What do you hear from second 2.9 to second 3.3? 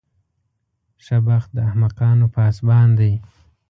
دی.